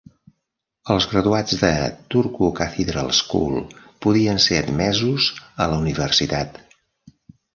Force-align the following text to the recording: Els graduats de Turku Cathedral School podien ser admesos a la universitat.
Els 0.93 1.05
graduats 1.09 1.57
de 1.63 1.69
Turku 2.13 2.47
Cathedral 2.61 3.11
School 3.17 3.61
podien 4.05 4.41
ser 4.47 4.57
admesos 4.63 5.27
a 5.67 5.71
la 5.73 5.77
universitat. 5.85 6.61